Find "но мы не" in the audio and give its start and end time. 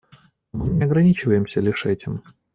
0.51-0.81